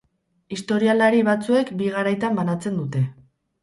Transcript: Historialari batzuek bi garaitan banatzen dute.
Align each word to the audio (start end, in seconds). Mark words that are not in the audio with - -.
Historialari 0.57 1.21
batzuek 1.29 1.71
bi 1.83 1.93
garaitan 2.01 2.43
banatzen 2.43 2.85
dute. 2.85 3.09